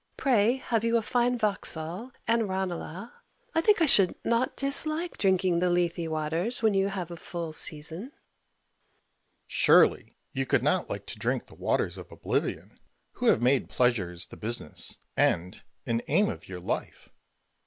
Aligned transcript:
Pray 0.17 0.55
have 0.55 0.83
you 0.83 0.97
a 0.97 1.01
fine 1.03 1.37
Vauxhall 1.37 2.11
and 2.27 2.49
Ranelagh? 2.49 3.11
I 3.53 3.61
think 3.61 3.83
I 3.83 3.85
should 3.85 4.15
not 4.25 4.57
dislike 4.57 5.15
drinking 5.15 5.59
the 5.59 5.69
Lethe 5.69 6.07
waters 6.09 6.63
when 6.63 6.73
you 6.73 6.87
have 6.87 7.11
a 7.11 7.15
full 7.15 7.53
season. 7.53 8.05
Mercury. 8.05 8.15
Surely 9.45 10.17
you 10.31 10.47
could 10.47 10.63
not 10.63 10.89
like 10.89 11.05
to 11.05 11.19
drink 11.19 11.45
the 11.45 11.53
waters 11.53 11.99
of 11.99 12.11
oblivion, 12.11 12.79
who 13.17 13.27
have 13.27 13.43
made 13.43 13.69
pleasure 13.69 14.17
the 14.27 14.37
business, 14.37 14.97
end, 15.15 15.61
and 15.85 16.01
aim 16.07 16.29
of 16.29 16.47
your 16.49 16.59
life! 16.61 17.09